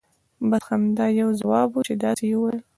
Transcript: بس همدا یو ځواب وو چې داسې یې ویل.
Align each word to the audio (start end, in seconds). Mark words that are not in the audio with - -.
بس 0.49 0.63
همدا 0.71 1.05
یو 1.21 1.29
ځواب 1.41 1.67
وو 1.71 1.85
چې 1.87 1.93
داسې 2.03 2.23
یې 2.31 2.37
ویل. 2.39 2.59